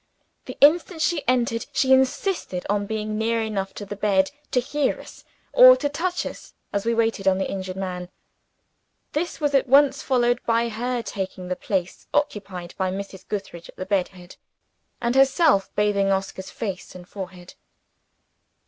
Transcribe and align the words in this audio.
The 0.45 0.57
instant 0.61 0.99
she 0.99 1.23
entered, 1.27 1.67
she 1.73 1.93
insisted 1.93 2.65
on 2.67 2.87
being 2.87 3.19
near 3.19 3.39
enough 3.43 3.71
to 3.75 3.85
the 3.85 3.95
bed, 3.95 4.31
to 4.49 4.59
hear 4.59 4.99
us, 4.99 5.23
or 5.53 5.77
to 5.77 5.89
touch 5.89 6.25
us, 6.25 6.55
as 6.73 6.87
we 6.87 6.95
waited 6.95 7.27
on 7.27 7.37
the 7.37 7.47
injured 7.47 7.75
man. 7.75 8.09
This 9.11 9.39
was 9.39 9.53
at 9.53 9.67
once 9.67 10.01
followed 10.01 10.41
by 10.47 10.69
her 10.69 11.03
taking 11.03 11.49
the 11.49 11.55
place 11.55 12.07
occupied 12.15 12.73
by 12.79 12.89
Mrs. 12.89 13.27
Gootheridge 13.27 13.69
at 13.69 13.75
the 13.75 13.85
bed 13.85 14.07
head, 14.07 14.37
and 14.99 15.13
herself 15.13 15.69
bathing 15.75 16.09
Oscar's 16.11 16.49
face 16.49 16.95
and 16.95 17.07
forehead. 17.07 17.53